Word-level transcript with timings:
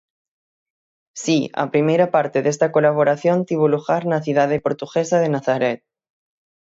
Si, 1.23 1.37
a 1.63 1.65
primeira 1.73 2.07
parte 2.15 2.37
desta 2.45 2.67
colaboración 2.75 3.37
tivo 3.49 3.65
lugar 3.75 4.03
na 4.11 4.19
cidade 4.25 4.61
portuguesa 4.65 5.17
de 5.19 5.29
Nazaret. 5.35 5.79